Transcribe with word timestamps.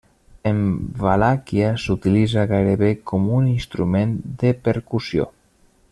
En 0.51 0.61
Valàquia 1.01 1.67
s'utilitza 1.83 2.47
gairebé 2.53 2.91
com 3.11 3.29
un 3.41 3.53
instrument 3.53 4.17
de 4.45 4.55
percussió. 4.69 5.29